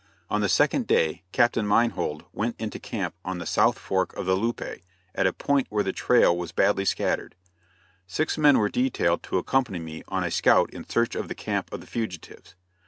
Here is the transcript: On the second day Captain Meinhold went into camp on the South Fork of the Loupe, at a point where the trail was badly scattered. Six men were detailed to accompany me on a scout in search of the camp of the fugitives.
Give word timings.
On 0.31 0.41
the 0.41 0.49
second 0.49 0.87
day 0.87 1.21
Captain 1.31 1.67
Meinhold 1.67 2.25
went 2.33 2.59
into 2.59 2.79
camp 2.79 3.13
on 3.23 3.37
the 3.37 3.45
South 3.45 3.77
Fork 3.77 4.15
of 4.17 4.25
the 4.25 4.33
Loupe, 4.33 4.79
at 5.13 5.27
a 5.27 5.31
point 5.31 5.67
where 5.69 5.83
the 5.83 5.93
trail 5.93 6.35
was 6.35 6.51
badly 6.51 6.85
scattered. 6.85 7.35
Six 8.07 8.35
men 8.35 8.57
were 8.57 8.67
detailed 8.67 9.21
to 9.21 9.37
accompany 9.37 9.77
me 9.77 10.01
on 10.07 10.23
a 10.23 10.31
scout 10.31 10.73
in 10.73 10.89
search 10.89 11.13
of 11.13 11.27
the 11.27 11.35
camp 11.35 11.71
of 11.71 11.81
the 11.81 11.85
fugitives. 11.85 12.55